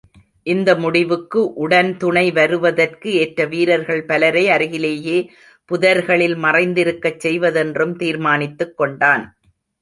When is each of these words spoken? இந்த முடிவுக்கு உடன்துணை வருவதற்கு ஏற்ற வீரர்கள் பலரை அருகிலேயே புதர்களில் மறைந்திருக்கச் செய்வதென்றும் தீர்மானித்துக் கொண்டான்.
இந்த 0.47 0.69
முடிவுக்கு 0.75 1.41
உடன்துணை 1.65 2.23
வருவதற்கு 2.31 3.09
ஏற்ற 3.19 3.45
வீரர்கள் 3.45 4.01
பலரை 4.05 4.43
அருகிலேயே 4.49 5.17
புதர்களில் 5.71 6.35
மறைந்திருக்கச் 6.43 7.21
செய்வதென்றும் 7.27 7.95
தீர்மானித்துக் 7.95 8.75
கொண்டான். 8.77 9.25